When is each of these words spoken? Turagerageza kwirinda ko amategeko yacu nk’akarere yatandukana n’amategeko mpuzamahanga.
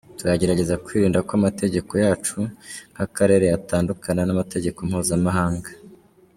Turagerageza 0.17 0.81
kwirinda 0.85 1.19
ko 1.27 1.31
amategeko 1.39 1.91
yacu 2.03 2.37
nk’akarere 2.91 3.45
yatandukana 3.53 4.21
n’amategeko 4.25 4.79
mpuzamahanga. 4.87 5.69